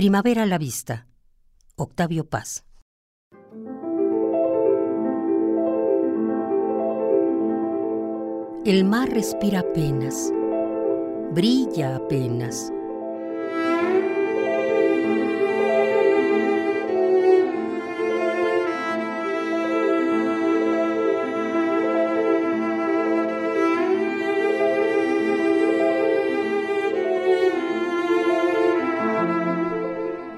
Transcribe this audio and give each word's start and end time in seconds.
Primavera 0.00 0.44
a 0.44 0.46
la 0.46 0.56
vista. 0.56 1.06
Octavio 1.76 2.24
Paz. 2.24 2.64
El 8.64 8.86
mar 8.86 9.10
respira 9.10 9.60
apenas, 9.60 10.32
brilla 11.34 11.96
apenas. 11.96 12.72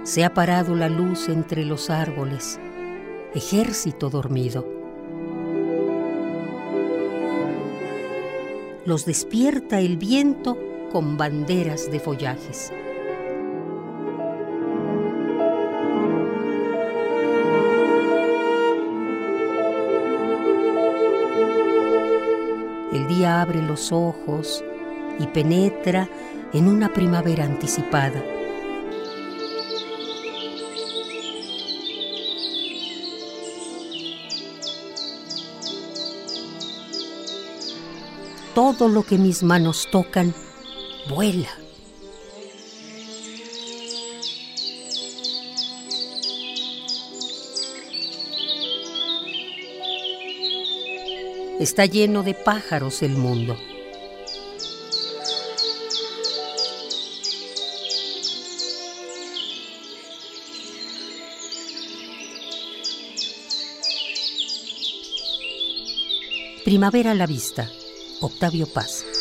Se 0.04 0.24
ha 0.24 0.34
parado 0.34 0.74
la 0.74 0.88
luz 0.88 1.28
entre 1.28 1.64
los 1.64 1.88
árboles, 1.88 2.58
ejército 3.36 4.10
dormido. 4.10 4.66
Los 8.84 9.04
despierta 9.06 9.78
el 9.78 9.98
viento 9.98 10.58
con 10.90 11.16
banderas 11.16 11.88
de 11.88 12.00
follajes. 12.00 12.72
El 22.92 23.06
día 23.06 23.40
abre 23.40 23.62
los 23.62 23.92
ojos 23.92 24.64
y 25.20 25.28
penetra 25.28 26.08
en 26.52 26.66
una 26.66 26.92
primavera 26.92 27.44
anticipada. 27.44 28.20
Todo 38.54 38.88
lo 38.88 39.04
que 39.04 39.18
mis 39.18 39.42
manos 39.42 39.88
tocan 39.90 40.34
vuela. 41.08 41.48
Está 51.58 51.86
lleno 51.86 52.22
de 52.22 52.34
pájaros 52.34 53.02
el 53.02 53.12
mundo. 53.12 53.56
Primavera 66.64 67.12
a 67.12 67.14
la 67.14 67.26
vista. 67.26 67.70
Octavio 68.22 68.66
Paz. 68.66 69.11